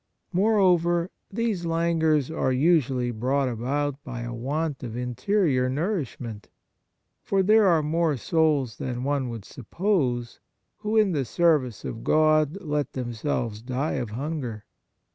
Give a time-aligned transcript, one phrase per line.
[0.33, 6.49] Moreover, these languors are usually brought about by a want of interior nourishment,
[7.21, 10.39] for there are more souls than one would suppose
[10.77, 14.65] who, in the service of God, let themselves die of hunger.